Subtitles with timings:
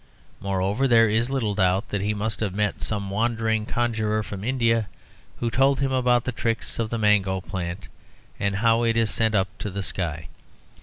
[0.39, 4.89] Moreover, there is little doubt that he must have met some wandering conjurer from India,
[5.39, 7.87] who told him about the tricks of the mango plant,
[8.39, 10.27] and how t is sent up to the sky.